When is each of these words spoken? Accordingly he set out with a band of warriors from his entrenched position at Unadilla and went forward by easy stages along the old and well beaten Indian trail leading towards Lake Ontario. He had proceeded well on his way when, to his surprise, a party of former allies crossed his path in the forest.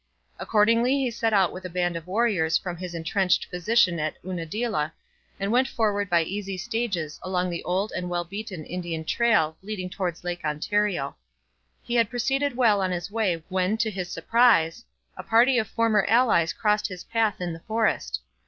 Accordingly 0.39 0.95
he 0.97 1.11
set 1.11 1.31
out 1.31 1.51
with 1.53 1.63
a 1.63 1.69
band 1.69 1.95
of 1.95 2.07
warriors 2.07 2.57
from 2.57 2.75
his 2.75 2.95
entrenched 2.95 3.51
position 3.51 3.99
at 3.99 4.17
Unadilla 4.25 4.91
and 5.39 5.51
went 5.51 5.67
forward 5.67 6.09
by 6.09 6.23
easy 6.23 6.57
stages 6.57 7.19
along 7.21 7.51
the 7.51 7.63
old 7.65 7.91
and 7.95 8.09
well 8.09 8.23
beaten 8.23 8.65
Indian 8.65 9.05
trail 9.05 9.57
leading 9.61 9.91
towards 9.91 10.23
Lake 10.23 10.43
Ontario. 10.43 11.17
He 11.83 11.93
had 11.93 12.09
proceeded 12.09 12.57
well 12.57 12.81
on 12.81 12.89
his 12.89 13.11
way 13.11 13.43
when, 13.47 13.77
to 13.77 13.91
his 13.91 14.09
surprise, 14.09 14.83
a 15.17 15.21
party 15.21 15.59
of 15.59 15.67
former 15.67 16.03
allies 16.09 16.51
crossed 16.51 16.87
his 16.87 17.03
path 17.03 17.39
in 17.39 17.53
the 17.53 17.59
forest. 17.59 18.21